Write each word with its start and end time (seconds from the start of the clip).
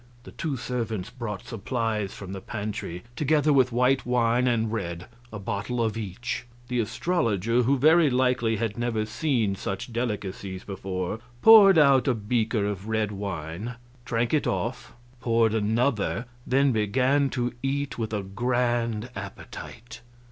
The 0.23 0.31
two 0.31 0.57
servants 0.57 1.11
brought 1.11 1.45
supplies 1.47 2.11
from 2.11 2.31
the 2.33 2.41
pantry, 2.41 3.03
together 3.15 3.53
with 3.53 3.71
white 3.71 4.03
wine 4.03 4.47
and 4.47 4.73
red 4.73 5.05
a 5.31 5.37
bottle 5.37 5.79
of 5.79 5.95
each. 5.95 6.47
The 6.69 6.79
astrologer, 6.79 7.61
who 7.61 7.77
very 7.77 8.09
likely 8.09 8.55
had 8.55 8.79
never 8.79 9.05
seen 9.05 9.53
such 9.53 9.93
delicacies 9.93 10.63
before, 10.63 11.19
poured 11.43 11.77
out 11.77 12.07
a 12.07 12.15
beaker 12.15 12.65
of 12.65 12.87
red 12.87 13.11
wine, 13.11 13.75
drank 14.03 14.33
it 14.33 14.47
off, 14.47 14.95
poured 15.19 15.53
another, 15.53 16.25
then 16.47 16.71
began 16.71 17.29
to 17.37 17.53
eat 17.61 17.99
with 17.99 18.11
a 18.11 18.23
grand 18.23 19.11
appetite. 19.15 20.01